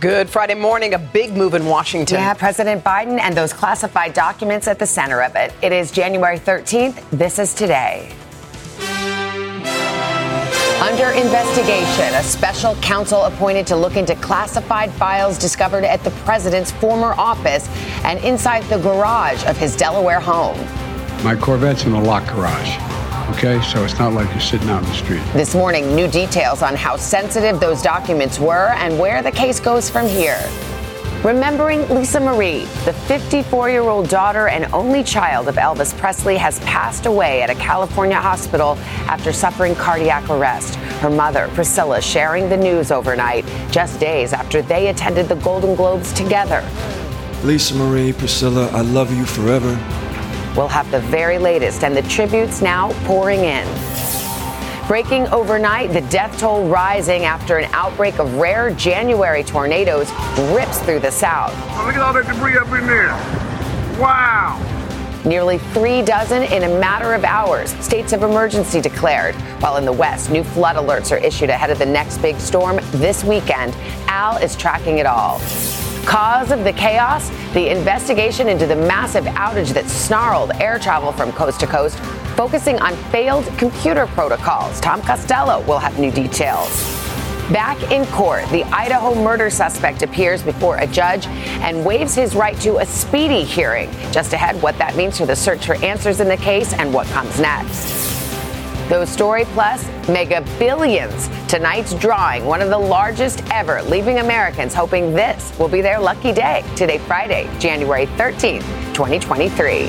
[0.00, 0.94] Good Friday morning.
[0.94, 2.20] A big move in Washington.
[2.20, 5.52] Yeah, President Biden and those classified documents at the center of it.
[5.60, 7.04] It is January 13th.
[7.10, 8.10] This is today.
[10.80, 16.70] Under investigation, a special counsel appointed to look into classified files discovered at the president's
[16.70, 17.68] former office
[18.02, 20.56] and inside the garage of his Delaware home.
[21.22, 22.99] My Corvette's in a locked garage.
[23.30, 25.22] Okay, so it's not like you're sitting out in the street.
[25.34, 29.88] This morning, new details on how sensitive those documents were and where the case goes
[29.88, 30.42] from here.
[31.22, 36.58] Remembering Lisa Marie, the 54 year old daughter and only child of Elvis Presley, has
[36.60, 40.74] passed away at a California hospital after suffering cardiac arrest.
[41.00, 46.12] Her mother, Priscilla, sharing the news overnight, just days after they attended the Golden Globes
[46.12, 46.68] together.
[47.44, 49.78] Lisa Marie, Priscilla, I love you forever.
[50.60, 53.66] We'll have the very latest and the tributes now pouring in.
[54.86, 60.10] Breaking overnight, the death toll rising after an outbreak of rare January tornadoes
[60.54, 61.54] rips through the south.
[61.56, 63.08] Oh, look at all that debris up in there.
[63.98, 64.60] Wow.
[65.24, 67.70] Nearly three dozen in a matter of hours.
[67.82, 69.34] States of emergency declared.
[69.62, 72.80] While in the West, new flood alerts are issued ahead of the next big storm
[72.90, 73.74] this weekend.
[74.08, 75.40] Al is tracking it all.
[76.06, 77.28] Cause of the chaos?
[77.52, 81.98] The investigation into the massive outage that snarled air travel from coast to coast,
[82.36, 84.80] focusing on failed computer protocols.
[84.80, 86.68] Tom Costello will have new details.
[87.52, 92.58] Back in court, the Idaho murder suspect appears before a judge and waives his right
[92.60, 93.90] to a speedy hearing.
[94.12, 97.08] Just ahead, what that means for the search for answers in the case and what
[97.08, 98.19] comes next.
[98.90, 101.28] Those Story Plus mega billions.
[101.46, 106.32] Tonight's drawing, one of the largest ever, leaving Americans hoping this will be their lucky
[106.32, 106.64] day.
[106.74, 109.86] Today, Friday, January 13th, 2023.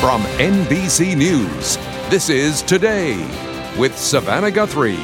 [0.00, 1.76] From NBC News,
[2.10, 3.16] this is Today
[3.78, 4.96] with Savannah Guthrie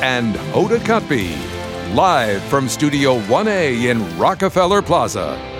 [0.00, 5.53] and Hoda Kotb, live from Studio 1A in Rockefeller Plaza.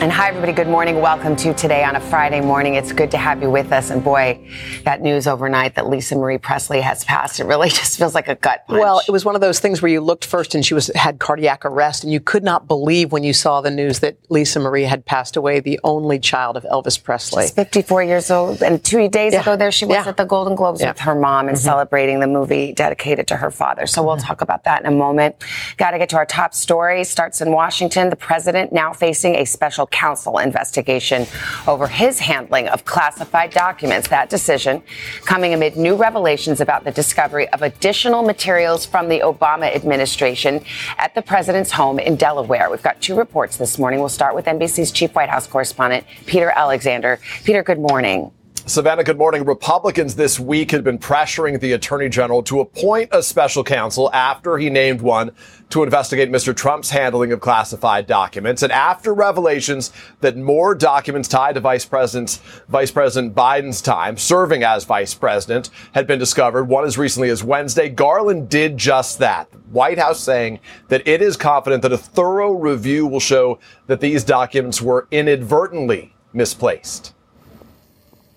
[0.00, 0.52] And hi, everybody.
[0.52, 1.00] Good morning.
[1.00, 2.74] Welcome to today on a Friday morning.
[2.74, 3.90] It's good to have you with us.
[3.90, 4.38] And boy,
[4.82, 8.34] that news overnight that Lisa Marie Presley has passed, it really just feels like a
[8.34, 8.80] gut punch.
[8.80, 11.20] Well, it was one of those things where you looked first and she was had
[11.20, 14.82] cardiac arrest, and you could not believe when you saw the news that Lisa Marie
[14.82, 17.44] had passed away, the only child of Elvis Presley.
[17.44, 19.40] She's 54 years old, and two days Yeah.
[19.40, 20.08] ago, there she was Yeah.
[20.08, 20.88] at the Golden Globes Yeah.
[20.88, 21.64] with her mom and mm-hmm.
[21.64, 23.86] celebrating the movie dedicated to her father.
[23.86, 24.26] So we'll mm-hmm.
[24.26, 25.36] talk about that in a moment.
[25.78, 27.04] Got to get to our top story.
[27.04, 28.10] Starts in Washington.
[28.10, 31.26] The president now facing a special counsel investigation
[31.66, 34.08] over his handling of classified documents.
[34.08, 34.82] That decision
[35.24, 40.64] coming amid new revelations about the discovery of additional materials from the Obama administration
[40.98, 42.70] at the president's home in Delaware.
[42.70, 44.00] We've got two reports this morning.
[44.00, 47.18] We'll start with NBC's chief White House correspondent, Peter Alexander.
[47.44, 48.30] Peter, good morning.
[48.66, 49.44] Savannah, good morning.
[49.44, 54.56] Republicans this week had been pressuring the attorney general to appoint a special counsel after
[54.56, 55.32] he named one
[55.68, 56.56] to investigate Mr.
[56.56, 58.62] Trump's handling of classified documents.
[58.62, 59.92] And after revelations
[60.22, 65.68] that more documents tied to Vice President, Vice President Biden's time serving as vice president
[65.92, 69.46] had been discovered, one as recently as Wednesday, Garland did just that.
[69.72, 70.58] White House saying
[70.88, 73.58] that it is confident that a thorough review will show
[73.88, 77.12] that these documents were inadvertently misplaced.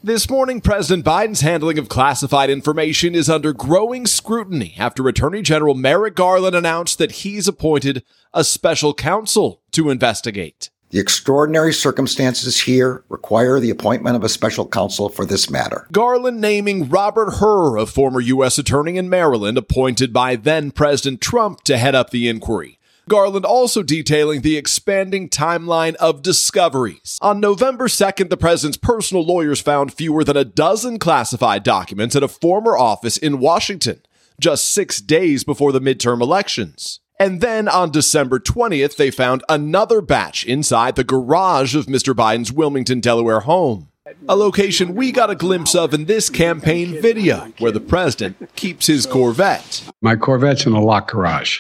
[0.04, 5.74] This morning, President Biden's handling of classified information is under growing scrutiny after Attorney General
[5.74, 10.70] Merrick Garland announced that he's appointed a special counsel to investigate.
[10.92, 15.88] The extraordinary circumstances here require the appointment of a special counsel for this matter.
[15.92, 18.60] Garland naming Robert Hur, a former U.S.
[18.60, 22.78] attorney in Maryland, appointed by then President Trump to head up the inquiry.
[23.08, 27.18] Garland also detailing the expanding timeline of discoveries.
[27.22, 32.24] On November 2nd, the president's personal lawyers found fewer than a dozen classified documents at
[32.24, 34.02] a former office in Washington,
[34.42, 37.00] just six days before the midterm elections.
[37.20, 42.14] And then on December 20th, they found another batch inside the garage of Mr.
[42.14, 43.88] Biden's Wilmington, Delaware home.
[44.30, 48.88] A location we got a glimpse of in this campaign video, where the president keeps
[48.88, 49.84] his Corvette.
[50.02, 51.60] My Corvette's in a locked garage.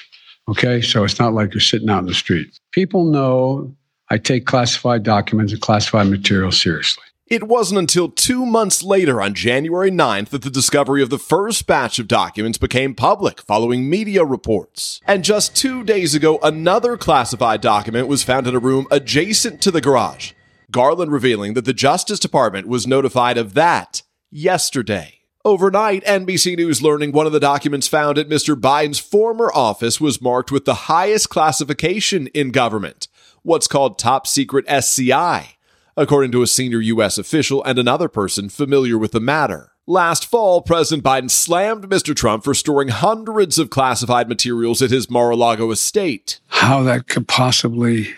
[0.49, 2.57] Okay, so it's not like you're sitting out in the street.
[2.71, 3.75] People know
[4.09, 7.03] I take classified documents and classified material seriously.
[7.29, 11.67] It wasn't until two months later, on January 9th, that the discovery of the first
[11.67, 15.01] batch of documents became public following media reports.
[15.05, 19.71] And just two days ago, another classified document was found in a room adjacent to
[19.71, 20.31] the garage.
[20.71, 25.16] Garland revealing that the Justice Department was notified of that yesterday.
[25.47, 28.53] Overnight, NBC News learning one of the documents found at Mr.
[28.53, 33.07] Biden's former office was marked with the highest classification in government,
[33.43, 35.55] what's called top secret SCI
[35.95, 37.17] according to a senior U.S.
[37.17, 39.71] official and another person familiar with the matter.
[39.85, 42.13] Last fall, President Biden slammed Mr.
[42.13, 46.41] Trump for storing hundreds of classified materials at his Mar a Lago estate.
[46.47, 48.13] How that could possibly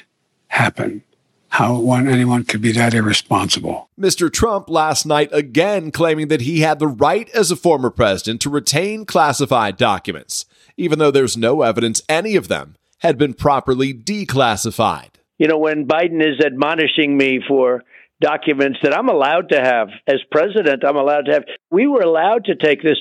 [0.47, 1.03] happen.
[1.50, 3.90] How one, anyone could be that irresponsible.
[4.00, 4.31] Mr.
[4.31, 8.50] Trump last night again claiming that he had the right as a former president to
[8.50, 10.46] retain classified documents,
[10.78, 15.88] even though there's no evidence any of them had been properly declassified you know, when
[15.88, 17.84] Biden is admonishing me for
[18.22, 21.46] documents that I'm allowed to have as president, I'm allowed to have.
[21.72, 22.98] We were allowed to take this.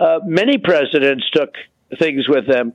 [0.00, 1.50] Uh, many presidents took
[1.98, 2.72] things with them.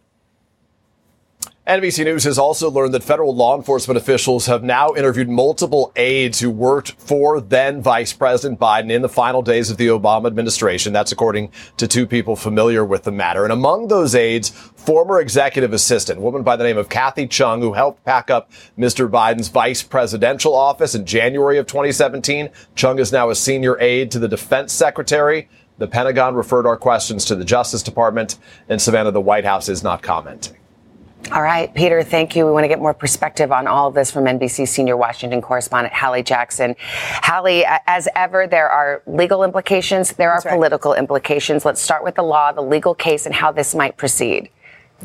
[1.67, 6.39] NBC News has also learned that federal law enforcement officials have now interviewed multiple aides
[6.39, 10.93] who worked for then Vice President Biden in the final days of the Obama administration.
[10.93, 13.43] That's according to two people familiar with the matter.
[13.43, 17.73] And among those aides, former executive assistant, woman by the name of Kathy Chung, who
[17.73, 19.09] helped pack up Mr.
[19.09, 22.51] Biden's vice presidential office in January of 2017.
[22.75, 25.49] Chung is now a senior aide to the defense secretary.
[25.79, 28.37] The Pentagon referred our questions to the Justice Department,
[28.69, 30.57] and Savannah, the White House is not commenting.
[31.31, 32.45] All right, Peter, thank you.
[32.45, 35.93] We want to get more perspective on all of this from NBC senior Washington correspondent
[35.93, 36.75] Hallie Jackson.
[36.79, 41.65] Hallie, as ever, there are legal implications, there are political implications.
[41.65, 44.49] Let's start with the law, the legal case, and how this might proceed.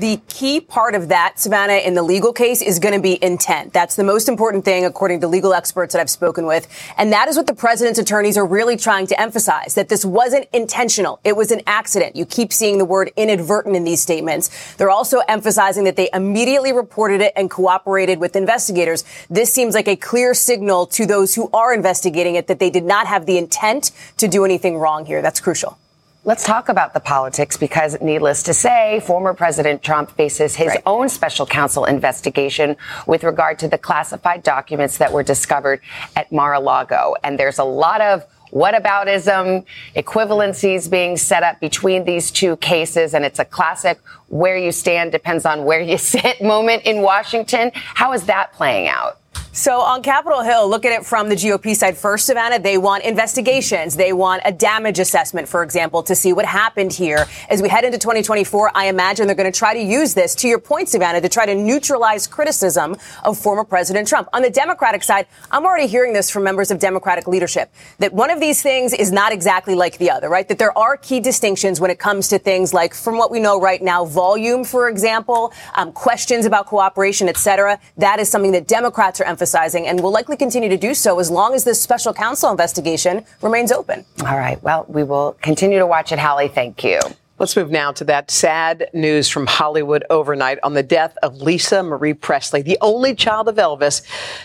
[0.01, 3.75] The key part of that, Savannah, in the legal case is going to be intent.
[3.75, 6.67] That's the most important thing, according to legal experts that I've spoken with.
[6.97, 10.49] And that is what the president's attorneys are really trying to emphasize, that this wasn't
[10.55, 11.21] intentional.
[11.23, 12.17] It was an accident.
[12.17, 14.75] You keep seeing the word inadvertent in these statements.
[14.77, 19.05] They're also emphasizing that they immediately reported it and cooperated with investigators.
[19.29, 22.85] This seems like a clear signal to those who are investigating it that they did
[22.85, 25.21] not have the intent to do anything wrong here.
[25.21, 25.77] That's crucial.
[26.23, 30.83] Let's talk about the politics because, needless to say, former President Trump faces his right.
[30.85, 32.77] own special counsel investigation
[33.07, 35.81] with regard to the classified documents that were discovered
[36.17, 37.15] at Mar a Lago.
[37.25, 39.65] And there's a lot of whataboutism,
[39.97, 43.15] equivalencies being set up between these two cases.
[43.15, 47.71] And it's a classic where you stand depends on where you sit moment in Washington.
[47.75, 49.20] How is that playing out?
[49.53, 52.61] So on Capitol Hill, look at it from the GOP side first, Savannah.
[52.61, 53.97] They want investigations.
[53.97, 57.27] They want a damage assessment, for example, to see what happened here.
[57.49, 60.49] As we head into 2024, I imagine they're going to try to use this, to
[60.49, 64.29] your point, Savannah, to try to neutralize criticism of former President Trump.
[64.33, 68.31] On the Democratic side, I'm already hearing this from members of Democratic leadership that one
[68.31, 70.47] of these things is not exactly like the other, right?
[70.47, 73.61] That there are key distinctions when it comes to things like, from what we know
[73.61, 77.81] right now, volume, for example, um, questions about cooperation, et cetera.
[77.97, 81.19] That is something that Democrats are emphasizing emphasizing and will likely continue to do so
[81.19, 84.05] as long as this special counsel investigation remains open.
[84.21, 84.63] All right.
[84.63, 86.49] Well, we will continue to watch it, Hallie.
[86.49, 87.01] Thank you.
[87.41, 91.83] Let's move now to that sad news from Hollywood overnight on the death of Lisa
[91.83, 94.03] Marie Presley, the only child of Elvis,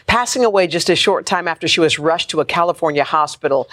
[0.08, 3.70] passing away just a short time after she was rushed to a California hospital.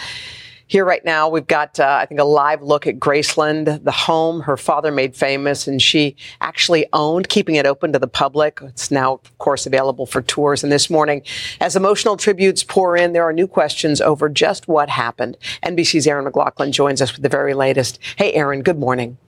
[0.72, 4.40] Here right now, we've got, uh, I think, a live look at Graceland, the home
[4.40, 8.58] her father made famous, and she actually owned, keeping it open to the public.
[8.62, 10.64] It's now, of course, available for tours.
[10.64, 11.24] And this morning,
[11.60, 15.36] as emotional tributes pour in, there are new questions over just what happened.
[15.62, 17.98] NBC's Erin McLaughlin joins us with the very latest.
[18.16, 19.18] Hey, Erin, good morning.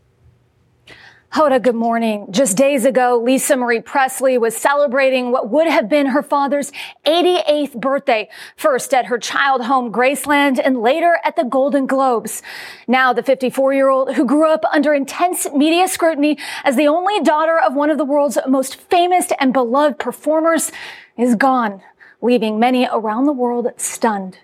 [1.34, 2.28] Hoda, good morning.
[2.30, 6.70] Just days ago, Lisa Marie Presley was celebrating what would have been her father's
[7.04, 12.40] 88th birthday, first at her child home Graceland and later at the Golden Globes.
[12.86, 17.20] Now, the 54 year old who grew up under intense media scrutiny as the only
[17.20, 20.70] daughter of one of the world's most famous and beloved performers
[21.18, 21.82] is gone,
[22.22, 24.38] leaving many around the world stunned.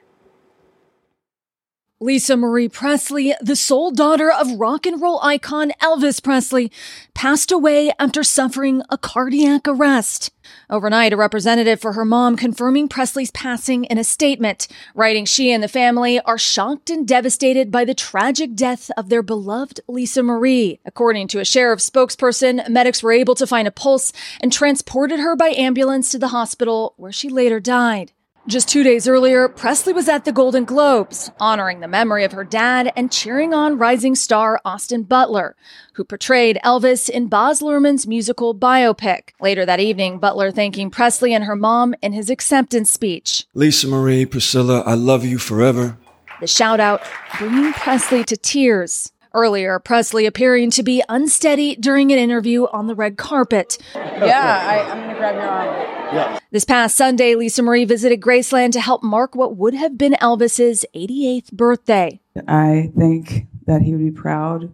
[2.03, 6.73] Lisa Marie Presley, the sole daughter of rock and roll icon Elvis Presley,
[7.13, 10.31] passed away after suffering a cardiac arrest.
[10.71, 15.63] Overnight, a representative for her mom confirming Presley's passing in a statement, writing she and
[15.63, 20.81] the family are shocked and devastated by the tragic death of their beloved Lisa Marie.
[20.87, 25.37] According to a sheriff spokesperson, medics were able to find a pulse and transported her
[25.37, 28.13] by ambulance to the hospital where she later died.
[28.47, 32.43] Just two days earlier, Presley was at the Golden Globes, honoring the memory of her
[32.43, 35.55] dad and cheering on rising star Austin Butler,
[35.93, 39.31] who portrayed Elvis in Baz Luhrmann's musical biopic.
[39.41, 43.45] Later that evening, Butler thanking Presley and her mom in his acceptance speech.
[43.53, 45.99] Lisa Marie, Priscilla, I love you forever.
[46.41, 47.03] The shout out
[47.39, 49.13] bringing Presley to tears.
[49.33, 53.79] Earlier, Presley appearing to be unsteady during an interview on the red carpet.
[53.95, 56.15] Yeah, I, I'm going to grab your arm.
[56.15, 56.39] Yeah.
[56.51, 60.85] This past Sunday, Lisa Marie visited Graceland to help mark what would have been Elvis's
[60.95, 62.21] 88th birthday.
[62.49, 64.73] I think that he would be proud.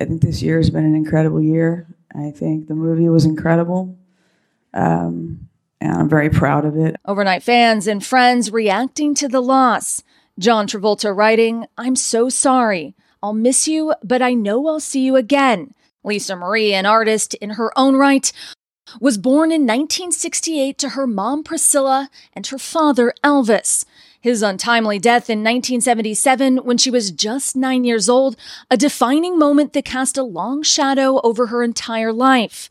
[0.00, 1.86] I think this year has been an incredible year.
[2.14, 3.98] I think the movie was incredible.
[4.72, 5.48] Um,
[5.82, 6.96] and I'm very proud of it.
[7.04, 10.02] Overnight fans and friends reacting to the loss.
[10.38, 12.94] John Travolta writing, I'm so sorry.
[13.22, 15.74] I'll miss you, but I know I'll see you again.
[16.04, 18.32] Lisa Marie, an artist in her own right,
[19.00, 23.84] was born in 1968 to her mom Priscilla and her father Elvis.
[24.20, 28.36] His untimely death in 1977 when she was just nine years old,
[28.70, 32.68] a defining moment that cast a long shadow over her entire life.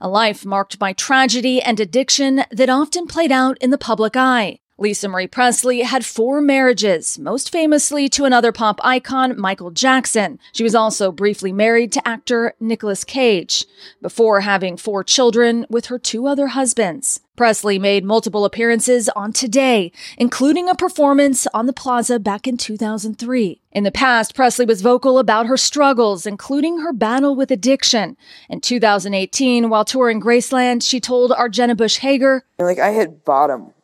[0.00, 4.58] A life marked by tragedy and addiction that often played out in the public eye.
[4.80, 10.38] Lisa Marie Presley had four marriages, most famously to another pop icon, Michael Jackson.
[10.52, 13.66] She was also briefly married to actor Nicolas Cage,
[14.00, 17.20] before having four children with her two other husbands.
[17.36, 23.60] Presley made multiple appearances on Today, including a performance on the plaza back in 2003.
[23.72, 28.16] In the past, Presley was vocal about her struggles, including her battle with addiction.
[28.48, 33.74] In 2018, while touring Graceland, she told our Jenna Bush Hager, Like, I hit bottom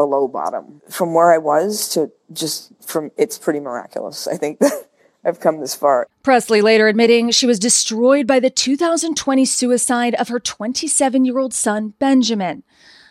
[0.00, 4.26] below bottom from where I was to just from it's pretty miraculous.
[4.26, 4.88] I think that
[5.26, 6.06] I've come this far.
[6.22, 11.52] Presley later admitting she was destroyed by the 2020 suicide of her 27 year old
[11.52, 12.62] son, Benjamin.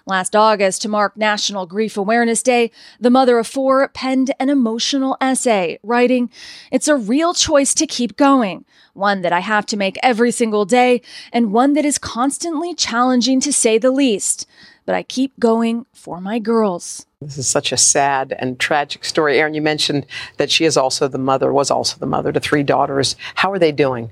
[0.08, 5.15] Last August, to mark National Grief Awareness Day, the mother of four penned an emotional
[5.22, 6.31] essay, writing,
[6.72, 10.65] It's a real choice to keep going, one that I have to make every single
[10.65, 14.48] day, and one that is constantly challenging to say the least
[14.89, 17.05] but I keep going for my girls.
[17.22, 19.38] This is such a sad and tragic story.
[19.38, 22.63] Erin, you mentioned that she is also the mother, was also the mother to three
[22.63, 23.15] daughters.
[23.36, 24.10] How are they doing?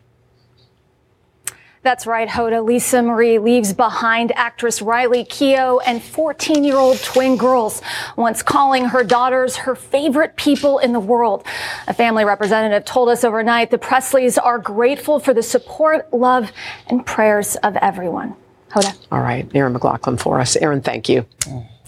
[1.81, 2.63] That's right, Hoda.
[2.63, 7.81] Lisa Marie leaves behind actress Riley Keough and 14 year old twin girls,
[8.15, 11.43] once calling her daughters her favorite people in the world.
[11.87, 16.51] A family representative told us overnight the Presleys are grateful for the support, love,
[16.85, 18.35] and prayers of everyone.
[18.69, 18.95] Hoda.
[19.11, 20.55] All right, Erin McLaughlin for us.
[20.55, 21.25] Erin, thank you.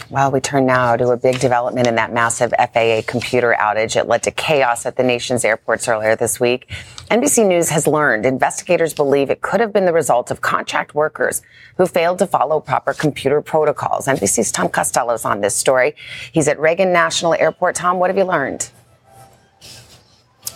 [0.09, 3.95] Well, we turn now to a big development in that massive FAA computer outage.
[3.95, 6.67] It led to chaos at the nation's airports earlier this week.
[7.11, 11.43] NBC News has learned investigators believe it could have been the result of contract workers
[11.77, 14.07] who failed to follow proper computer protocols.
[14.07, 15.95] NBC's Tom Costello is on this story.
[16.31, 17.75] He's at Reagan National Airport.
[17.75, 18.71] Tom, what have you learned?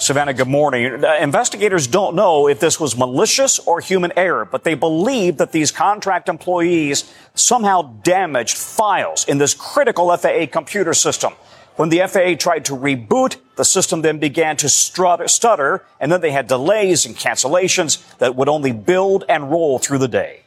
[0.03, 1.05] Savannah, good morning.
[1.05, 5.53] Uh, investigators don't know if this was malicious or human error, but they believe that
[5.53, 11.31] these contract employees somehow damaged files in this critical FAA computer system.
[11.77, 16.31] When the FAA tried to reboot, the system then began to stutter, and then they
[16.31, 20.43] had delays and cancellations that would only build and roll through the day.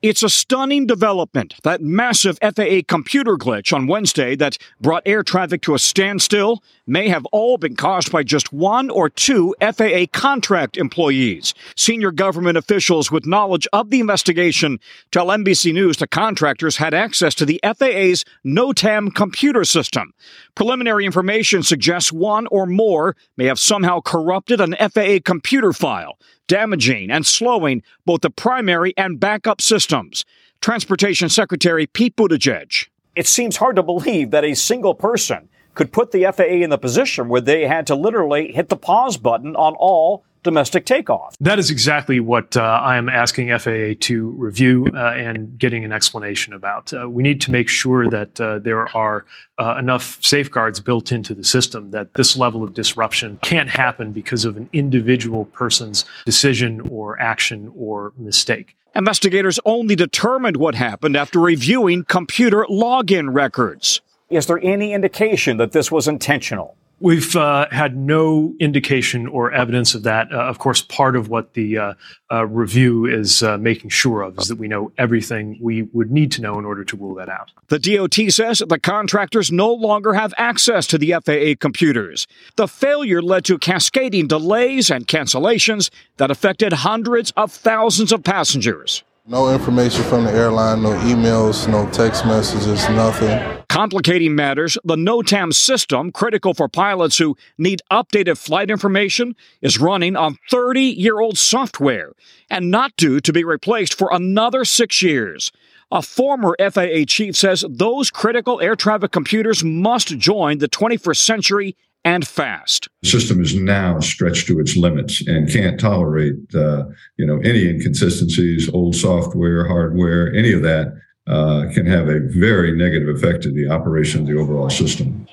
[0.00, 1.54] It's a stunning development.
[1.64, 7.08] That massive FAA computer glitch on Wednesday that brought air traffic to a standstill may
[7.08, 11.54] have all been caused by just one or two FAA contract employees.
[11.76, 14.80] Senior government officials with knowledge of the investigation
[15.12, 20.14] tell NBC News the contractors had access to the FAA's NOTAM computer system.
[20.54, 26.18] Preliminary information suggests one or more may have somehow corrupted an FAA computer file
[26.48, 30.24] damaging and slowing both the primary and backup systems.
[30.60, 32.88] Transportation Secretary Pete Buttigieg.
[33.14, 36.76] It seems hard to believe that a single person could put the FAA in the
[36.76, 41.36] position where they had to literally hit the pause button on all domestic takeoff.
[41.40, 45.92] That is exactly what uh, I am asking FAA to review uh, and getting an
[45.92, 46.92] explanation about.
[46.92, 49.24] Uh, we need to make sure that uh, there are
[49.58, 54.44] uh, enough safeguards built into the system that this level of disruption can't happen because
[54.44, 58.74] of an individual person's decision or action or mistake.
[58.96, 64.00] Investigators only determined what happened after reviewing computer login records.
[64.30, 66.76] Is there any indication that this was intentional?
[67.00, 70.32] We've uh, had no indication or evidence of that.
[70.32, 71.94] Uh, of course, part of what the uh,
[72.30, 76.32] uh review is uh, making sure of is that we know everything we would need
[76.32, 77.52] to know in order to rule that out.
[77.68, 82.26] The DOT says the contractors no longer have access to the FAA computers.
[82.56, 89.04] The failure led to cascading delays and cancellations that affected hundreds of thousands of passengers.
[89.30, 93.62] No information from the airline, no emails, no text messages, nothing.
[93.68, 100.16] Complicating matters, the NOTAM system, critical for pilots who need updated flight information, is running
[100.16, 102.12] on 30 year old software
[102.48, 105.52] and not due to be replaced for another six years.
[105.92, 111.76] A former FAA chief says those critical air traffic computers must join the 21st century
[112.04, 112.88] and fast.
[113.02, 116.84] The system is now stretched to its limits and can't tolerate, uh,
[117.16, 120.94] you know, any inconsistencies, old software, hardware, any of that
[121.26, 125.26] uh, can have a very negative effect to the operation of the overall system.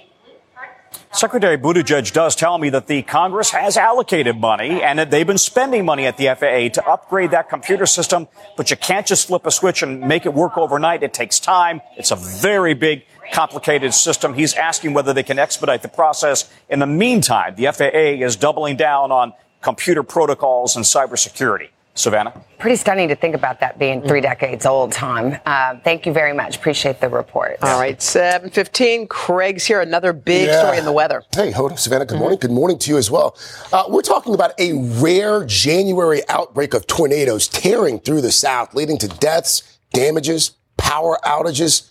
[1.16, 5.38] Secretary Buttigieg does tell me that the Congress has allocated money and that they've been
[5.38, 9.46] spending money at the FAA to upgrade that computer system, but you can't just flip
[9.46, 11.04] a switch and make it work overnight.
[11.04, 11.80] It takes time.
[11.96, 14.34] It's a very big, complicated system.
[14.34, 16.50] He's asking whether they can expedite the process.
[16.70, 21.70] In the meantime, the FAA is doubling down on computer protocols and cybersecurity.
[21.98, 22.34] Savannah?
[22.60, 25.38] Pretty stunning to think about that being three decades old, Tom.
[25.46, 26.58] Uh, thank you very much.
[26.58, 27.58] Appreciate the report.
[27.62, 29.08] All right, 715.
[29.08, 29.80] Craig's here.
[29.80, 30.60] Another big Yeah.
[30.62, 31.24] story in the weather.
[31.34, 32.38] Hey, Hoda, Savannah, good morning.
[32.38, 33.38] Good morning to you as well.
[33.72, 38.98] Uh, we're talking about a rare January outbreak of tornadoes tearing through the South, leading
[38.98, 39.64] to deaths,
[39.94, 41.90] damages, power outages.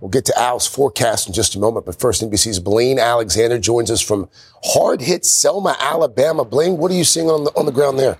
[0.00, 3.90] We'll get to Al's forecast in just a moment, but first, NBC's Blaine Alexander joins
[3.90, 4.28] us from
[4.62, 6.44] hard-hit Selma, Alabama.
[6.44, 8.18] Blaine, what are you seeing on the on the ground there?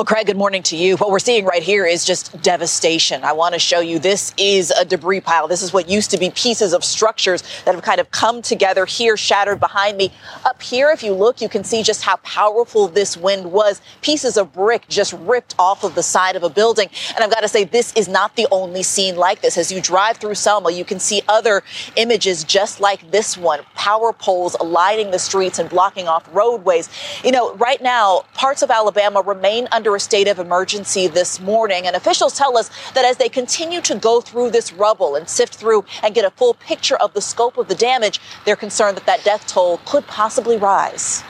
[0.00, 0.96] Well, Craig, good morning to you.
[0.96, 3.22] What we're seeing right here is just devastation.
[3.22, 5.46] I want to show you this is a debris pile.
[5.46, 8.86] This is what used to be pieces of structures that have kind of come together
[8.86, 10.10] here, shattered behind me.
[10.46, 13.82] Up here, if you look, you can see just how powerful this wind was.
[14.00, 16.88] Pieces of brick just ripped off of the side of a building.
[17.14, 19.58] And I've got to say, this is not the only scene like this.
[19.58, 21.62] As you drive through Selma, you can see other
[21.96, 26.88] images just like this one power poles lighting the streets and blocking off roadways.
[27.22, 31.86] You know, right now, parts of Alabama remain under a state of emergency this morning.
[31.86, 35.54] And officials tell us that as they continue to go through this rubble and sift
[35.54, 39.06] through and get a full picture of the scope of the damage, they're concerned that
[39.06, 41.22] that death toll could possibly rise.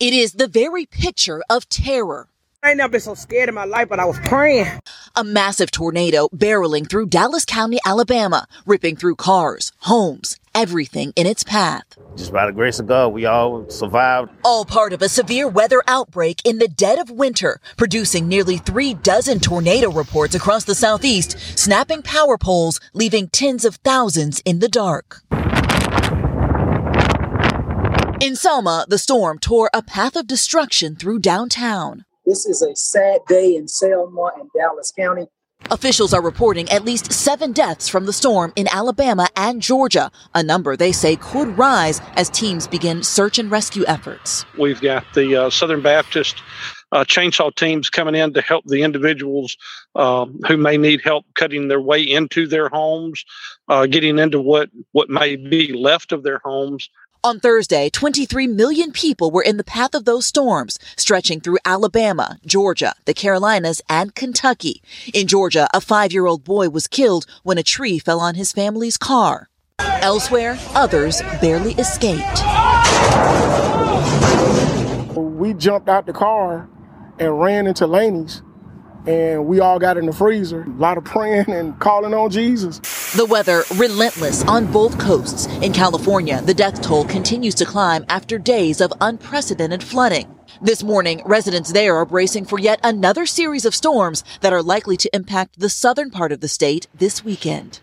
[0.00, 2.28] It is the very picture of terror.
[2.64, 4.80] I ain't never been so scared in my life, but I was praying.
[5.14, 11.44] A massive tornado barreling through Dallas County, Alabama, ripping through cars, homes, everything in its
[11.44, 11.84] path.
[12.16, 14.30] Just by the grace of God, we all survived.
[14.46, 18.94] All part of a severe weather outbreak in the dead of winter, producing nearly three
[18.94, 24.70] dozen tornado reports across the southeast, snapping power poles, leaving tens of thousands in the
[24.70, 25.20] dark.
[28.22, 32.06] In Selma, the storm tore a path of destruction through downtown.
[32.26, 35.26] This is a sad day in Selma and Dallas County.
[35.70, 40.42] Officials are reporting at least seven deaths from the storm in Alabama and Georgia, a
[40.42, 44.44] number they say could rise as teams begin search and rescue efforts.
[44.58, 46.42] We've got the uh, Southern Baptist
[46.92, 49.56] uh, chainsaw teams coming in to help the individuals
[49.94, 53.24] um, who may need help cutting their way into their homes,
[53.68, 56.88] uh, getting into what, what may be left of their homes.
[57.24, 62.36] On Thursday, 23 million people were in the path of those storms, stretching through Alabama,
[62.44, 64.82] Georgia, the Carolinas, and Kentucky.
[65.14, 68.52] In Georgia, a five year old boy was killed when a tree fell on his
[68.52, 69.48] family's car.
[69.78, 72.44] Elsewhere, others barely escaped.
[75.16, 76.68] We jumped out the car
[77.18, 78.42] and ran into Laney's,
[79.06, 80.62] and we all got in the freezer.
[80.62, 82.78] A lot of praying and calling on Jesus.
[83.14, 85.46] The weather relentless on both coasts.
[85.62, 90.34] In California, the death toll continues to climb after days of unprecedented flooding.
[90.62, 94.96] This morning, residents there are bracing for yet another series of storms that are likely
[94.98, 97.80] to impact the southern part of the state this weekend.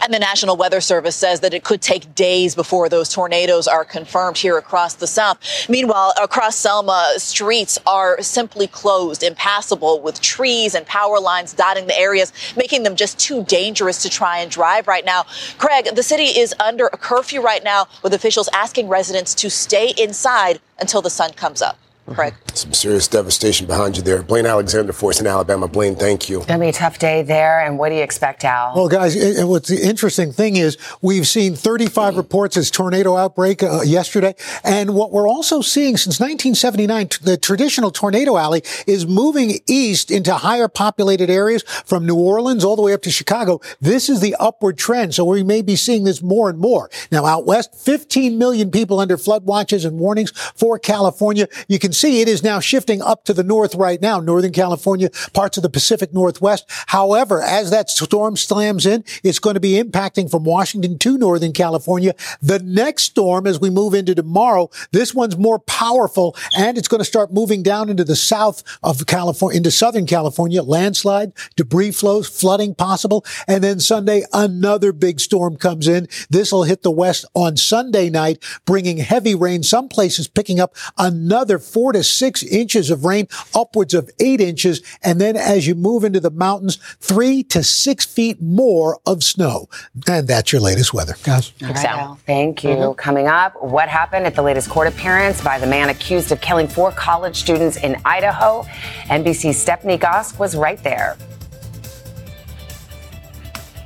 [0.00, 3.84] And the National Weather Service says that it could take days before those tornadoes are
[3.84, 5.38] confirmed here across the South.
[5.68, 11.98] Meanwhile, across Selma, streets are simply closed, impassable, with trees and power lines dotting the
[11.98, 15.24] areas, making them just too dangerous to try and drive right now.
[15.58, 19.92] Craig, the city is under a curfew right now, with officials asking residents to stay
[19.98, 21.78] inside until the sun comes up.
[22.14, 22.34] Craig.
[22.54, 24.22] Some serious devastation behind you there.
[24.22, 25.68] Blaine Alexander for us in Alabama.
[25.68, 26.38] Blaine, thank you.
[26.38, 27.60] It's going to be a tough day there.
[27.60, 28.74] And what do you expect, Al?
[28.74, 33.16] Well, guys, it, it- what's the interesting thing is we've seen 35 reports as tornado
[33.16, 34.34] outbreak uh, yesterday.
[34.64, 40.10] And what we're also seeing since 1979, t- the traditional tornado alley is moving east
[40.10, 43.60] into higher populated areas from New Orleans all the way up to Chicago.
[43.80, 45.14] This is the upward trend.
[45.14, 46.88] So we may be seeing this more and more.
[47.10, 51.48] Now out west, 15 million people under flood watches and warnings for California.
[51.68, 55.10] You can see, it is now shifting up to the north right now, Northern California,
[55.32, 56.64] parts of the Pacific Northwest.
[56.86, 61.52] However, as that storm slams in, it's going to be impacting from Washington to Northern
[61.52, 62.14] California.
[62.40, 67.00] The next storm, as we move into tomorrow, this one's more powerful and it's going
[67.00, 72.28] to start moving down into the south of California, into Southern California, landslide, debris flows,
[72.28, 73.24] flooding possible.
[73.48, 76.08] And then Sunday, another big storm comes in.
[76.30, 79.62] This will hit the west on Sunday night, bringing heavy rain.
[79.62, 84.82] Some places picking up another four to six inches of rain, upwards of eight inches.
[85.02, 89.68] And then as you move into the mountains, three to six feet more of snow.
[90.08, 91.52] And that's your latest weather, guys.
[91.60, 92.18] Excel.
[92.26, 92.70] Thank you.
[92.70, 92.94] Mm-hmm.
[92.94, 96.68] Coming up, what happened at the latest court appearance by the man accused of killing
[96.68, 98.62] four college students in Idaho?
[99.04, 101.16] NBC's Stephanie Gosk was right there.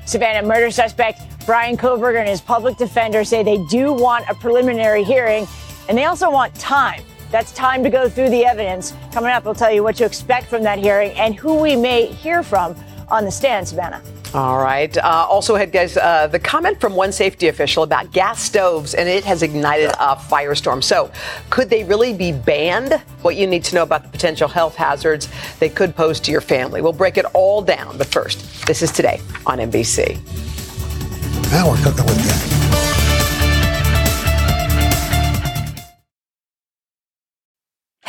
[0.06, 5.04] Savannah murder suspect Brian Kohberger and his public defender say they do want a preliminary
[5.04, 5.46] hearing
[5.88, 7.02] and they also want time.
[7.30, 8.92] That's time to go through the evidence.
[9.12, 12.06] Coming up, we'll tell you what to expect from that hearing and who we may
[12.06, 12.74] hear from
[13.08, 14.02] on the stand, Savannah.
[14.32, 14.96] All right.
[14.96, 19.08] Uh, also, had guys, uh, the comment from one safety official about gas stoves, and
[19.08, 20.84] it has ignited a firestorm.
[20.84, 21.10] So,
[21.50, 22.94] could they really be banned?
[23.22, 26.40] What you need to know about the potential health hazards they could pose to your
[26.40, 26.80] family.
[26.80, 27.98] We'll break it all down.
[27.98, 30.14] But first, this is today on NBC.
[31.50, 32.59] Now we're cooking with gas.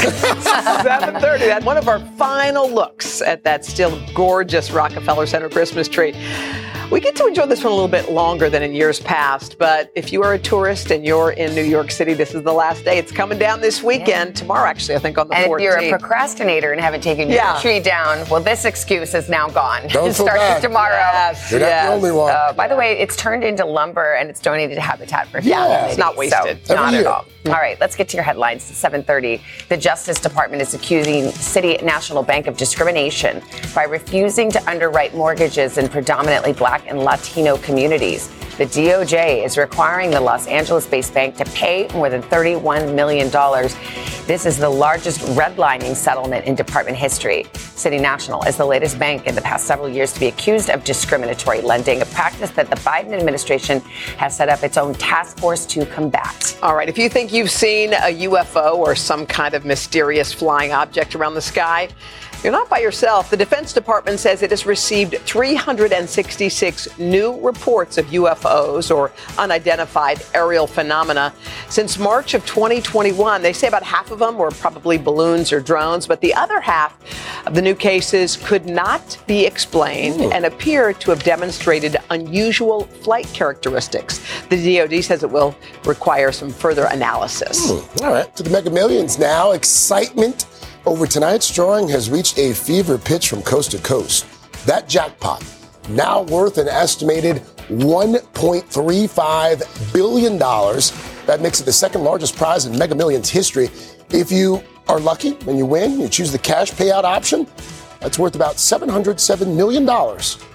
[0.00, 1.38] 7.30.
[1.40, 6.12] That's one of our final looks at that still gorgeous Rockefeller Center Christmas tree.
[6.90, 9.92] We get to enjoy this one a little bit longer than in years past, but
[9.94, 12.84] if you are a tourist and you're in New York City, this is the last
[12.84, 12.98] day.
[12.98, 15.56] It's coming down this weekend, tomorrow actually, I think on the And 14th.
[15.58, 17.52] if you're a procrastinator and haven't taken Yeah.
[17.52, 19.86] your tree down, well, this excuse is now gone.
[19.86, 20.62] Don't it starts bad.
[20.62, 20.96] tomorrow.
[20.96, 22.32] Yes, You're not the only one.
[22.32, 25.48] Uh, by the way, it's turned into lumber and it's donated to Habitat for Humanity.
[25.48, 25.66] Yeah.
[25.66, 25.90] Humanity.
[25.90, 26.66] It's not wasted.
[26.66, 27.02] So, not year.
[27.02, 27.24] at all.
[27.46, 28.62] All right, let's get to your headlines.
[28.64, 29.40] 7:30.
[29.68, 33.42] The Justice Department is accusing City National Bank of discrimination
[33.74, 38.30] by refusing to underwrite mortgages in predominantly Black and Latino communities.
[38.60, 43.30] The DOJ is requiring the Los Angeles-based bank to pay more than $31 million.
[44.26, 47.46] This is the largest redlining settlement in department history.
[47.54, 50.84] City National is the latest bank in the past several years to be accused of
[50.84, 53.80] discriminatory lending, a practice that the Biden administration
[54.18, 56.58] has set up its own task force to combat.
[56.62, 60.72] All right, if you think you've seen a UFO or some kind of mysterious flying
[60.72, 61.88] object around the sky,
[62.42, 63.28] you're not by yourself.
[63.30, 70.66] The Defense Department says it has received 366 new reports of UFOs or unidentified aerial
[70.66, 71.34] phenomena
[71.68, 73.42] since March of 2021.
[73.42, 76.96] They say about half of them were probably balloons or drones, but the other half
[77.46, 83.26] of the new cases could not be explained and appear to have demonstrated unusual flight
[83.34, 84.20] characteristics.
[84.48, 87.70] The DoD says it will require some further analysis.
[87.70, 89.52] Hmm, All right, to the Mega Millions now.
[89.52, 90.46] Excitement
[90.86, 94.26] over tonight's drawing has reached a fever pitch from coast to coast.
[94.66, 95.44] That jackpot,
[95.90, 100.38] now worth an estimated $1.35 billion.
[100.38, 103.68] That makes it the second largest prize in Mega Millions history.
[104.10, 107.46] If you are lucky and you win, you choose the cash payout option.
[108.00, 109.84] That's worth about $707 million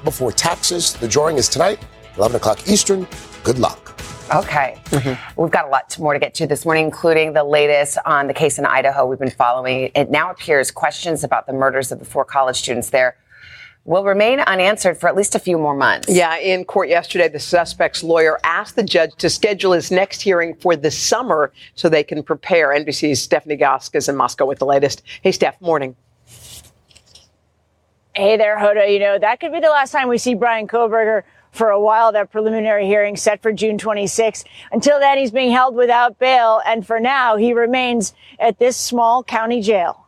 [0.04, 0.94] before taxes.
[0.94, 1.80] The drawing is tonight,
[2.18, 3.08] 11 o'clock Eastern,
[3.46, 3.85] Good luck.
[4.34, 4.78] Okay.
[4.86, 5.42] Mm-hmm.
[5.42, 8.34] We've got a lot more to get to this morning, including the latest on the
[8.34, 9.06] case in Idaho.
[9.06, 9.92] We've been following.
[9.94, 13.18] It now appears questions about the murders of the four college students there
[13.86, 16.10] will remain unanswered for at least a few more months.
[16.10, 20.56] Yeah, in court yesterday, the suspect's lawyer asked the judge to schedule his next hearing
[20.56, 22.70] for the summer so they can prepare.
[22.70, 25.04] NBC's Stephanie Gosk is in Moscow with the latest.
[25.22, 25.96] Hey, Steph, morning.
[28.16, 28.92] Hey there, Hoda.
[28.92, 31.24] You know, that could be the last time we see Brian Kohberger
[31.56, 32.12] for a while.
[32.12, 34.44] That preliminary hearing set for June 26.
[34.72, 36.62] Until then, he's being held without bail.
[36.66, 40.06] And for now, he remains at this small county jail.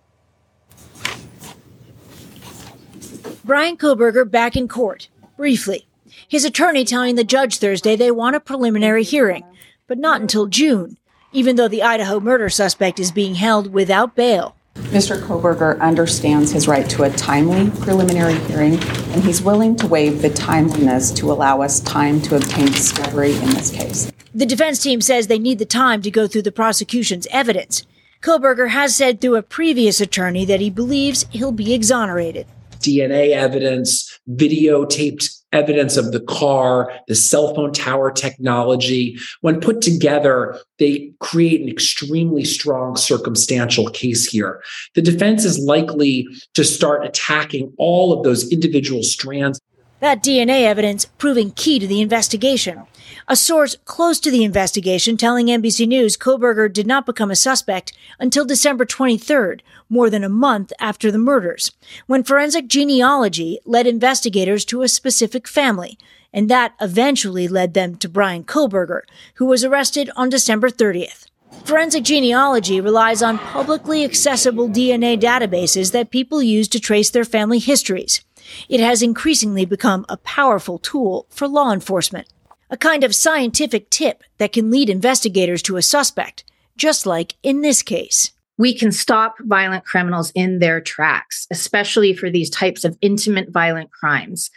[3.47, 5.07] Brian Kohberger back in court,
[5.38, 5.88] briefly.
[6.27, 9.45] His attorney telling the judge Thursday they want a preliminary hearing,
[9.88, 10.97] but not until June,
[11.31, 14.57] even though the Idaho murder suspect is being held without bail.
[14.91, 15.19] Mr.
[15.21, 20.29] Kohberger understands his right to a timely preliminary hearing, and he's willing to waive the
[20.29, 24.11] timeliness to allow us time to obtain discovery in this case.
[24.33, 27.85] The defense team says they need the time to go through the prosecution's evidence.
[28.21, 32.47] Kohberger has said through a previous attorney that he believes he'll be exonerated.
[32.79, 39.17] DNA evidence, videotaped evidence of the car, the cell phone tower technology.
[39.41, 44.62] When put together, they create an extremely strong circumstantial case here.
[44.95, 49.60] The defense is likely to start attacking all of those individual strands.
[49.99, 52.83] That DNA evidence proving key to the investigation.
[53.27, 57.93] A source close to the investigation telling NBC News Kohberger did not become a suspect
[58.19, 61.71] until December 23rd, more than a month after the murders,
[62.05, 65.97] when forensic genealogy led investigators to a specific family,
[66.31, 69.01] and that eventually led them to Brian Kohberger,
[69.36, 71.25] who was arrested on December 30th.
[71.65, 77.57] Forensic genealogy relies on publicly accessible DNA databases that people use to trace their family
[77.57, 78.21] histories.
[78.69, 82.27] It has increasingly become a powerful tool for law enforcement,
[82.69, 86.43] a kind of scientific tip that can lead investigators to a suspect,
[86.75, 88.31] just like in this case.
[88.57, 93.91] We can stop violent criminals in their tracks, especially for these types of intimate violent
[93.91, 94.49] crimes.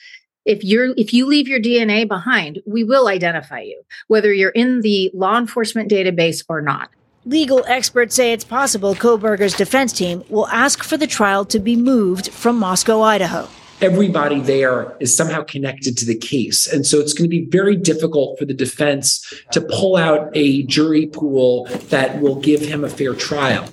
[0.47, 4.81] If you're if you leave your DNA behind, we will identify you, whether you're in
[4.81, 6.89] the law enforcement database or not.
[7.27, 11.77] Legal experts say it's possible Kohberger's defense team will ask for the trial to be
[11.77, 13.51] moved from Moscow, Idaho
[13.81, 16.67] everybody there is somehow connected to the case.
[16.67, 20.63] And so it's going to be very difficult for the defense to pull out a
[20.65, 23.69] jury pool that will give him a fair trial.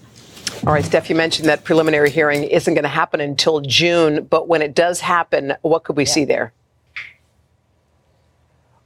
[0.66, 4.48] All right, Steph, you mentioned that preliminary hearing isn't going to happen until June, but
[4.48, 6.12] when it does happen, what could we yeah.
[6.12, 6.54] see there?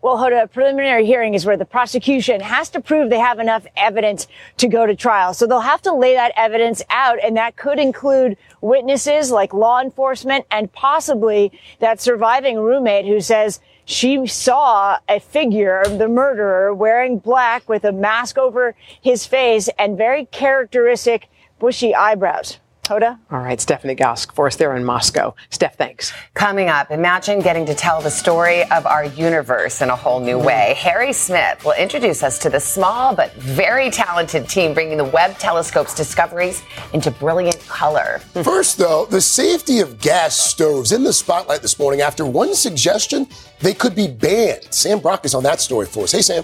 [0.02, 3.68] Well, Hoda, a preliminary hearing is where the prosecution has to prove they have enough
[3.78, 4.26] evidence
[4.58, 5.36] to go to trial.
[5.36, 9.80] So they'll have to lay that evidence out, and that could include witnesses like law
[9.80, 17.20] enforcement and possibly that surviving roommate who says she saw a figure, the murderer, wearing
[17.20, 22.58] black with a mask over his face and very characteristic bushy eyebrows.
[22.92, 23.18] Hoda?
[23.32, 25.34] All right, Stephanie Gosk for us there in Moscow.
[25.50, 26.12] Steph, thanks.
[26.34, 30.38] Coming up, imagine getting to tell the story of our universe in a whole new
[30.38, 30.46] mm.
[30.46, 30.76] way.
[30.78, 35.38] Harry Smith will introduce us to the small but very talented team bringing the Webb
[35.38, 38.20] telescope's discoveries into brilliant color.
[38.44, 43.26] First, though, the safety of gas stoves in the spotlight this morning after one suggestion
[43.62, 44.68] they could be banned.
[44.70, 46.12] Sam Brock is on that story for us.
[46.12, 46.44] Hey, Sam.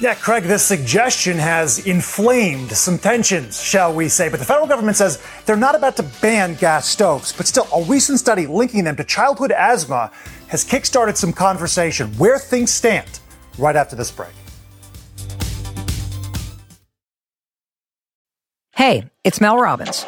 [0.00, 4.28] Yeah, Craig, this suggestion has inflamed some tensions, shall we say.
[4.28, 7.32] But the federal government says they're not about to ban gas stoves.
[7.32, 10.10] But still, a recent study linking them to childhood asthma
[10.48, 13.20] has kickstarted some conversation where things stand
[13.56, 14.32] right after this break.
[18.72, 20.04] Hey, it's Mel Robbins.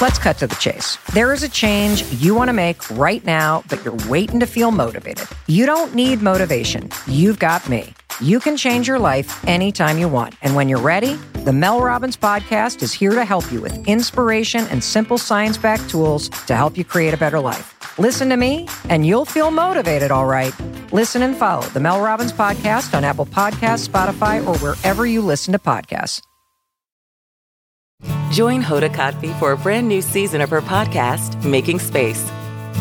[0.00, 0.98] Let's cut to the chase.
[1.14, 4.72] There is a change you want to make right now, but you're waiting to feel
[4.72, 5.28] motivated.
[5.46, 6.90] You don't need motivation.
[7.06, 7.94] You've got me.
[8.20, 10.34] You can change your life anytime you want.
[10.42, 14.66] And when you're ready, the Mel Robbins podcast is here to help you with inspiration
[14.70, 17.74] and simple science backed tools to help you create a better life.
[17.98, 20.52] Listen to me, and you'll feel motivated, all right.
[20.92, 25.52] Listen and follow the Mel Robbins podcast on Apple Podcasts, Spotify, or wherever you listen
[25.52, 26.20] to podcasts.
[28.30, 32.30] Join Hoda Kotb for a brand new season of her podcast, Making Space.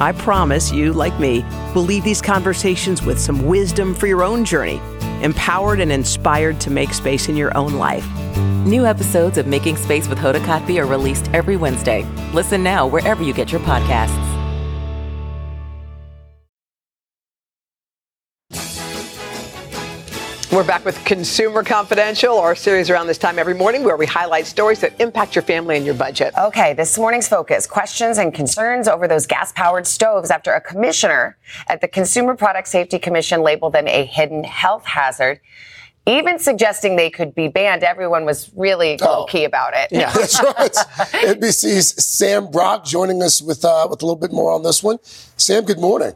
[0.00, 4.44] I promise you, like me, will leave these conversations with some wisdom for your own
[4.44, 4.80] journey
[5.22, 8.06] empowered and inspired to make space in your own life.
[8.66, 12.04] New episodes of Making Space with Hoda Kotb are released every Wednesday.
[12.32, 14.23] Listen now wherever you get your podcasts.
[20.54, 24.46] We're back with Consumer Confidential, our series around this time every morning where we highlight
[24.46, 26.32] stories that impact your family and your budget.
[26.38, 31.36] Okay, this morning's focus questions and concerns over those gas powered stoves after a commissioner
[31.66, 35.40] at the Consumer Product Safety Commission labeled them a hidden health hazard.
[36.06, 39.88] Even suggesting they could be banned, everyone was really low key about it.
[39.90, 40.72] Yeah, that's right.
[41.36, 44.98] NBC's Sam Brock joining us with uh, with a little bit more on this one.
[45.02, 46.14] Sam, good morning.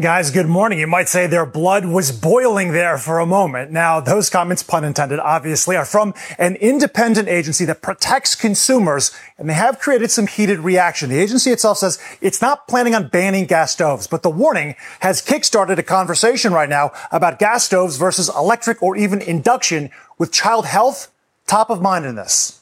[0.00, 0.78] Guys, good morning.
[0.78, 3.70] You might say their blood was boiling there for a moment.
[3.70, 9.50] Now, those comments, pun intended, obviously, are from an independent agency that protects consumers, and
[9.50, 11.10] they have created some heated reaction.
[11.10, 15.20] The agency itself says it's not planning on banning gas stoves, but the warning has
[15.20, 20.64] kickstarted a conversation right now about gas stoves versus electric or even induction, with child
[20.64, 21.12] health
[21.46, 22.61] top of mind in this.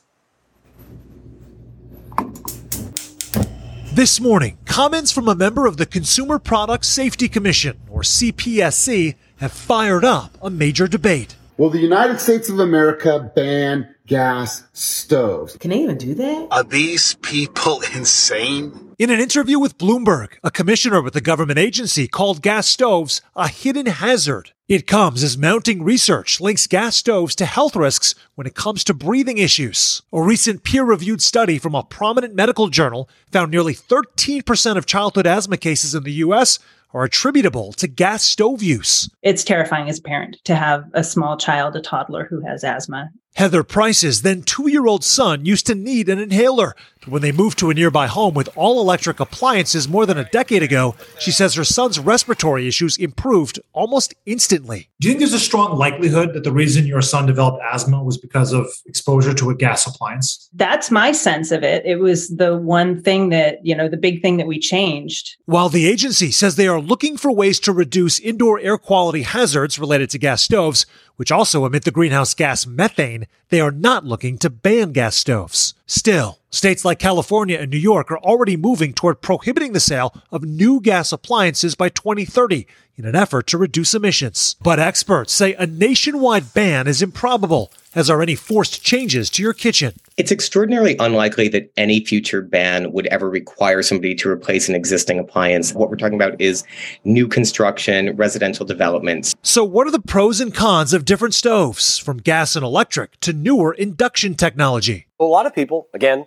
[4.01, 9.53] This morning, comments from a member of the Consumer Product Safety Commission, or CPSC, have
[9.53, 11.37] fired up a major debate.
[11.59, 15.57] Will the United States of America ban gas stoves?
[15.57, 16.49] Can they even do that?
[16.51, 18.93] Are these people insane?
[18.99, 23.47] In an interview with Bloomberg, a commissioner with the government agency called gas stoves a
[23.47, 24.51] hidden hazard.
[24.67, 28.95] It comes as mounting research links gas stoves to health risks when it comes to
[28.95, 30.03] breathing issues.
[30.13, 35.27] A recent peer reviewed study from a prominent medical journal found nearly 13% of childhood
[35.27, 36.59] asthma cases in the U.S.
[36.93, 39.09] are attributable to gas stove use.
[39.23, 43.11] It's terrifying as a parent to have a small child, a toddler who has asthma.
[43.35, 46.75] Heather Price's then two year old son used to need an inhaler.
[47.01, 50.25] But when they moved to a nearby home with all electric appliances more than a
[50.25, 54.91] decade ago, she says her son's respiratory issues improved almost instantly.
[55.01, 58.19] Do you think there's a strong likelihood that the reason your son developed asthma was
[58.19, 60.51] because of exposure to a gas appliance?
[60.53, 61.87] That's my sense of it.
[61.87, 65.37] It was the one thing that, you know, the big thing that we changed.
[65.47, 69.79] While the agency says they are looking for ways to reduce indoor air quality hazards
[69.79, 70.85] related to gas stoves,
[71.17, 75.75] which also emit the greenhouse gas methane, they are not looking to ban gas stoves.
[75.91, 80.45] Still, states like California and New York are already moving toward prohibiting the sale of
[80.45, 82.65] new gas appliances by 2030
[82.97, 84.55] in an effort to reduce emissions.
[84.63, 89.53] But experts say a nationwide ban is improbable, as are any forced changes to your
[89.53, 89.95] kitchen.
[90.17, 95.19] It's extraordinarily unlikely that any future ban would ever require somebody to replace an existing
[95.19, 95.75] appliance.
[95.75, 96.63] What we're talking about is
[97.03, 99.35] new construction, residential developments.
[99.43, 103.33] So, what are the pros and cons of different stoves, from gas and electric to
[103.33, 105.09] newer induction technology?
[105.21, 106.27] A lot of people, again,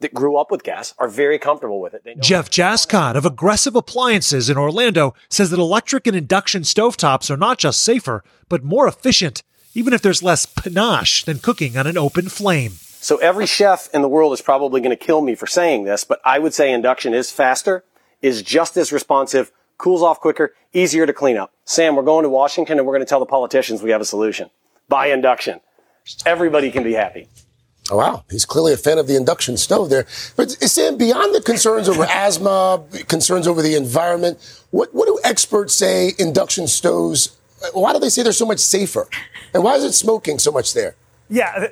[0.00, 2.02] that grew up with gas are very comfortable with it.
[2.20, 7.58] Jeff Jascott of Aggressive Appliances in Orlando says that electric and induction stovetops are not
[7.58, 9.42] just safer, but more efficient,
[9.74, 12.72] even if there's less panache than cooking on an open flame.
[13.02, 16.02] So every chef in the world is probably going to kill me for saying this,
[16.02, 17.84] but I would say induction is faster,
[18.22, 21.52] is just as responsive, cools off quicker, easier to clean up.
[21.64, 24.06] Sam, we're going to Washington and we're going to tell the politicians we have a
[24.06, 24.48] solution.
[24.88, 25.60] Buy induction.
[26.24, 27.28] Everybody can be happy.
[27.90, 28.24] Oh, wow.
[28.30, 30.06] He's clearly a fan of the induction stove there.
[30.36, 34.38] But Sam, beyond the concerns over asthma, concerns over the environment,
[34.70, 37.36] what, what do experts say induction stoves,
[37.72, 39.08] why do they say they're so much safer?
[39.52, 40.94] And why is it smoking so much there?
[41.28, 41.68] Yeah.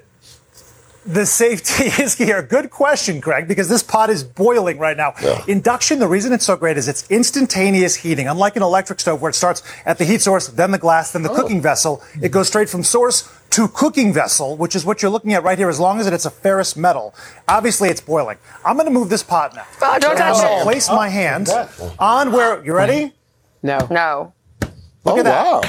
[1.07, 2.42] The safety is here.
[2.42, 5.14] Good question, Greg, because this pot is boiling right now.
[5.23, 5.42] Yeah.
[5.49, 8.27] Induction, the reason it's so great is it's instantaneous heating.
[8.29, 11.23] Unlike an electric stove where it starts at the heat source, then the glass, then
[11.23, 11.35] the Oh.
[11.37, 15.32] cooking vessel, it goes straight from source to cooking vessel, which is what you're looking
[15.34, 17.14] at right here, as long as it's a ferrous metal.
[17.48, 18.38] Obviously, it's boiling.
[18.64, 19.64] I'm going to move this pot now.
[19.82, 20.62] Oh, don't I'm touch going to it.
[20.64, 21.48] place Oh, my hand
[21.98, 23.12] on where, you ready?
[23.62, 23.86] No.
[23.90, 24.32] No.
[25.04, 25.44] Look Oh, at that.
[25.44, 25.62] wow.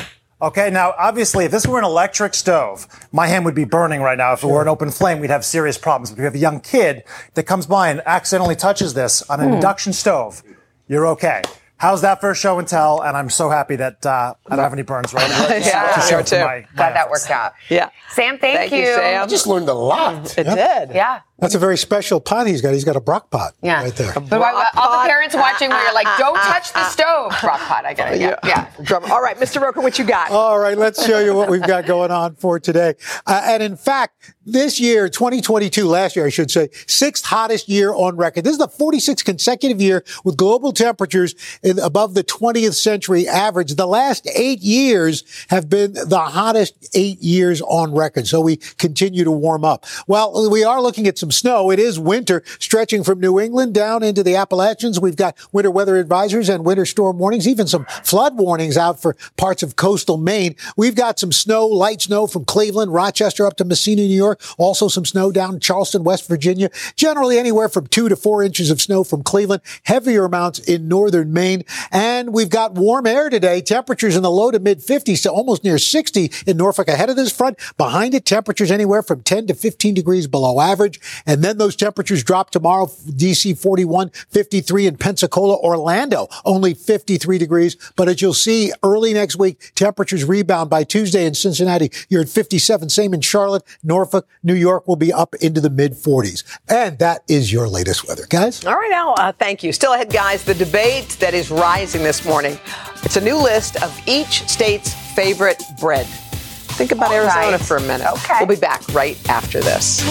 [0.44, 4.18] Okay, now obviously, if this were an electric stove, my hand would be burning right
[4.18, 4.34] now.
[4.34, 6.10] If it were an open flame, we'd have serious problems.
[6.10, 7.04] But if you have a young kid
[7.36, 9.54] that comes by and accidentally touches this on an Hmm.
[9.56, 10.42] induction stove,
[10.88, 11.42] you're okay.
[11.82, 13.02] How's that for a show and tell?
[13.02, 15.48] And I'm so happy that uh, I don't have any burns right now.
[15.58, 16.38] Yeah, To show me too.
[16.38, 17.54] my- my Glad that worked out.
[17.70, 17.90] Yeah.
[18.12, 19.24] Sam, thank, Thank you, Sam.
[19.24, 20.38] I just learned a lot.
[20.38, 20.92] It did.
[20.94, 21.22] Yeah.
[21.42, 22.74] That's a very special pot he's got.
[22.74, 23.82] He's got a Brock pot Yeah.
[23.82, 24.14] right there.
[24.14, 27.34] But why- all the parents watching where you're like, don't touch the stove.
[27.44, 28.22] Rock pot, I get it.
[28.22, 28.36] Yeah.
[28.46, 28.68] yeah.
[28.84, 29.12] Drum.
[29.12, 29.60] All right, Mr.
[29.60, 30.30] Roker, what you got?
[30.30, 32.94] All right, let's show you what we've got going on for today.
[33.26, 37.92] Uh, and in fact, this year, 2022, last year, I should say, sixth hottest year
[37.94, 38.44] on record.
[38.44, 43.74] This is the 46th consecutive year with global temperatures in, above the 20th century average.
[43.76, 48.28] The last eight years have been the hottest eight years on record.
[48.28, 49.86] So we continue to warm up.
[50.06, 51.72] Well, we are looking at some some snow.
[51.72, 55.00] It is winter stretching from New England down into the Appalachians.
[55.00, 59.16] We've got winter weather advisories and winter storm warnings, even some flood warnings out for
[59.38, 60.56] parts of coastal Maine.
[60.76, 64.42] We've got some snow, light snow from Cleveland, Rochester up to Massena, New York.
[64.58, 66.70] Also some snow down Charleston, West Virginia.
[66.96, 69.62] Generally anywhere from two to four inches of snow from Cleveland.
[69.84, 71.64] Heavier amounts in northern Maine.
[71.92, 73.62] And we've got warm air today.
[73.62, 77.16] Temperatures in the low to mid 50s to almost near 60 in Norfolk ahead of
[77.16, 77.58] this front.
[77.78, 81.00] Behind it, temperatures anywhere from 10 to 15 degrees below average.
[81.26, 82.88] And then those temperatures drop tomorrow.
[82.88, 87.76] DC 41, 53 in Pensacola, Orlando, only 53 degrees.
[87.96, 91.92] But as you'll see early next week, temperatures rebound by Tuesday in Cincinnati.
[92.10, 92.90] You're at 57.
[92.90, 96.44] Same in Charlotte, Norfolk, New York will be up into the mid 40s.
[96.68, 98.64] And that is your latest weather, guys.
[98.66, 99.72] All right, Al, uh, thank you.
[99.74, 102.58] Still ahead, guys, the debate that is rising this morning.
[103.04, 106.06] It's a new list of each state's favorite bread.
[106.06, 107.62] Think about All Arizona right.
[107.62, 108.08] for a minute.
[108.12, 108.38] Okay.
[108.40, 110.02] We'll be back right after this.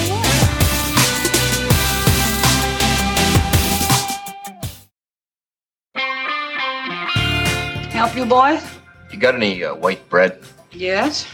[8.01, 8.63] Help you, boys?
[9.13, 10.41] You got any uh, white bread?
[10.73, 11.29] Yes.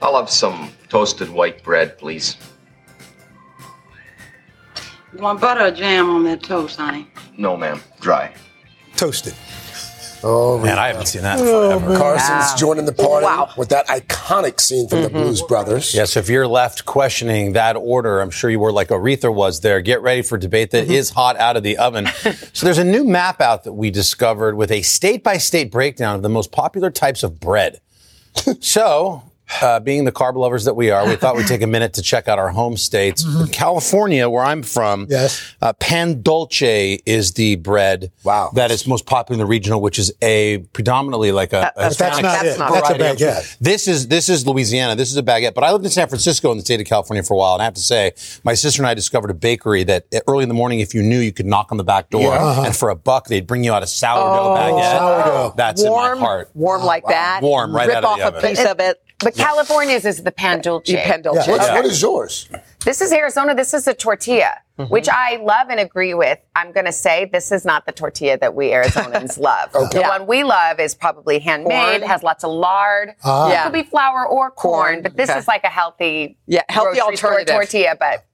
[0.00, 2.36] I'll have some toasted white bread, please.
[5.12, 7.08] You want butter or jam on that toast, honey?
[7.36, 7.80] No, ma'am.
[7.98, 8.32] Dry.
[8.94, 9.34] Toasted.
[10.24, 11.96] Oh, Man, I haven't seen that in Oh, forever.
[11.96, 13.50] Carson's joining the party Wow.
[13.56, 15.18] with that iconic scene from the mm-hmm.
[15.18, 15.94] Blues Brothers.
[15.94, 19.80] Yes, if you're left questioning that order, I'm sure you were like Aretha was there.
[19.80, 20.92] Get ready for debate that mm-hmm.
[20.92, 22.06] is hot out of the oven.
[22.52, 26.14] so there's a new map out that we discovered with a state by state breakdown
[26.16, 27.80] of the most popular types of bread.
[28.60, 29.22] so,
[29.60, 32.02] uh, being the carb lovers that we are, we thought we'd take a minute to
[32.02, 33.24] check out our home states.
[33.24, 35.54] In California, where I'm from, yes.
[35.60, 38.50] uh, pan dulce is the bread wow.
[38.54, 41.98] that is most popular in the regional, which is a predominantly like a, That- that's
[41.98, 42.58] Hispanic not it.
[42.58, 43.58] That's a variety of- baguette.
[43.58, 44.96] This is this is Louisiana.
[44.96, 45.54] This is a baguette.
[45.54, 47.62] But I lived in San Francisco in the state of California for a while, and
[47.62, 48.12] I have to say,
[48.44, 51.02] my sister and I discovered a bakery that uh, early in the morning, if you
[51.02, 52.28] knew, you could knock on the back door, Yeah.
[52.44, 52.62] Uh-huh.
[52.66, 54.98] and for a buck, they'd bring you out a sourdough Oh, baguette.
[54.98, 55.54] sourdough.
[55.56, 56.50] That's warm, in my heart.
[56.54, 57.40] Warm like that.
[57.42, 59.02] Warm right Rip out of off the a piece of it.
[59.36, 60.86] But California's is the pan dulce.
[60.86, 61.46] The pan dulce.
[61.46, 61.74] What's- Okay.
[61.74, 62.48] What is yours?
[62.84, 63.54] This is Arizona.
[63.54, 64.58] This is a tortilla,
[64.88, 66.38] which I love and agree with.
[66.56, 69.72] I'm going to say this is not the tortilla that we Arizonans love.
[69.74, 69.86] Okay.
[69.92, 70.08] The Yeah.
[70.08, 72.10] one we love is probably handmade, Corn.
[72.10, 73.14] has lots of lard.
[73.24, 73.46] Ah.
[73.46, 73.62] It Yeah.
[73.64, 75.38] could be flour or corn, Corn, but this okay.
[75.38, 77.54] is like a healthy, Yeah, healthy alternative.
[77.54, 77.94] tortilla.
[77.98, 78.24] But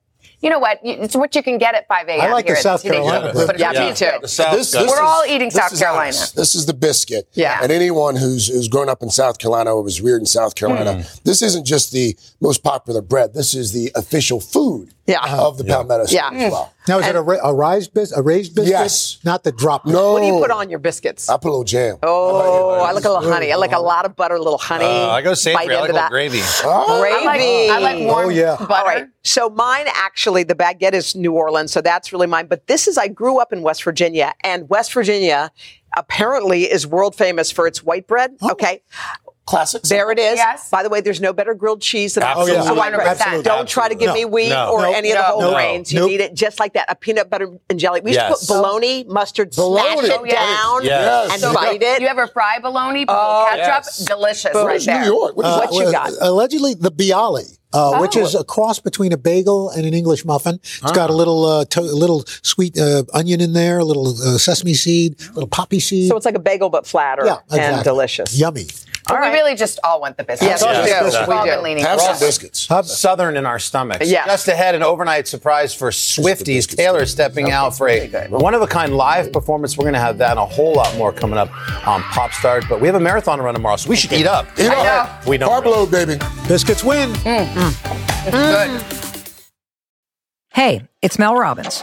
[0.41, 0.79] you know what?
[0.83, 2.21] It's what you can get at 5 a.m.
[2.21, 4.11] I like here the at South Teenage Carolina But it's Yeah, me too.
[4.21, 4.27] too.
[4.29, 6.05] South This- this We're is- all eating South Carolina.
[6.17, 6.33] ours.
[6.33, 7.29] This is the biscuit.
[7.35, 7.59] Yeah.
[7.63, 10.95] And anyone who's who's grown up in South Carolina or was reared in South Carolina,
[10.95, 11.01] Hmm.
[11.25, 13.35] this isn't just the most popular bread.
[13.35, 15.21] This is the official food Yeah.
[15.21, 15.49] Uh-huh.
[15.49, 16.31] of the Palmetto State Yeah.
[16.33, 16.73] as well.
[16.85, 16.89] Mm.
[16.89, 18.71] Now, is it a, ra- a, rise bis- a raised biscuit?
[18.71, 19.19] Yes.
[19.25, 19.85] Not the drop.
[19.87, 20.13] No.
[20.13, 21.29] What do you put on your biscuits?
[21.29, 21.97] I put a little jam.
[22.03, 23.51] Oh, I like a little honey.
[23.53, 24.85] I like a lot of butter, a little honey.
[24.85, 25.57] Uh, I go Bite savory.
[25.57, 26.11] I like a into little that.
[26.11, 26.41] gravy.
[26.65, 27.17] Oh, Gravy.
[27.17, 28.57] I like, I like warm Oh, yeah.
[28.59, 28.73] butter.
[28.75, 29.07] All right.
[29.25, 32.47] So mine actually, the baguette is New Orleans, so that's really mine.
[32.47, 35.51] But this is I grew up in West Virginia, and West Virginia
[35.97, 38.33] apparently is world famous for its white bread.
[38.43, 38.51] Oh.
[38.53, 38.83] Okay.
[39.49, 39.89] Classics.
[39.89, 40.37] There it is.
[40.37, 40.69] Yes.
[40.69, 42.69] By the way, there's no better grilled cheese than Oh, yeah.
[42.71, 43.07] a white bread.
[43.09, 43.43] Absolutely.
[43.45, 44.71] Don't try to give me wheat No.
[44.73, 44.95] or Nope.
[44.97, 45.55] any of the whole Nope.
[45.55, 45.93] grains.
[45.93, 46.11] You Nope.
[46.11, 46.85] need it just like that.
[46.91, 48.01] A peanut butter and jelly.
[48.03, 48.41] We used Yes.
[48.41, 50.07] to put bologna, mustard, Bologna.
[50.07, 50.35] smash Oh, it yeah.
[50.57, 51.31] down Yes.
[51.33, 52.03] and So bite it.
[52.03, 53.07] You ever fry bologna?
[53.07, 53.85] Put Oh, ketchup?
[53.87, 53.97] yes.
[54.05, 55.01] Delicious right there.
[55.01, 55.37] New York?
[55.37, 55.67] What is Uh.
[55.71, 56.11] What you got?
[56.21, 57.55] Allegedly, the Bialy.
[57.71, 58.21] Uh, Which Oh.
[58.21, 60.59] is a cross between a bagel and an English muffin.
[60.83, 64.09] It's got a little, uh, to- a little sweet uh, onion in there, a little
[64.09, 66.09] uh, sesame seed, a little poppy seed.
[66.09, 68.35] So it's like a bagel but flatter yeah, and delicious.
[68.35, 68.69] Yummy.
[69.09, 70.49] But we really just all want the biscuits.
[70.49, 70.91] Yes, we Yes, do.
[70.91, 71.57] yes, We've all We do.
[71.63, 72.21] leaning Have some that.
[72.21, 72.69] biscuits.
[72.85, 74.07] Southern in our stomachs.
[74.09, 74.27] Yeah.
[74.27, 76.69] Just ahead, an overnight surprise for Swifties.
[76.77, 79.77] Taylor stepping out for a one of a kind live performance.
[79.79, 81.49] We're going to have that and a whole lot more coming up
[81.87, 82.65] on Pop Stars.
[82.69, 84.47] But we have a marathon to run tomorrow, so we should eat up.
[84.59, 85.27] Eat I up.
[85.27, 85.51] We don't.
[85.51, 86.19] Carb load, baby.
[86.47, 87.11] Biscuits win.
[87.11, 87.47] Mm.
[87.47, 87.71] Mm.
[88.31, 88.31] Mm.
[88.31, 88.85] Good.
[90.53, 91.83] Hey, it's Mel Robbins.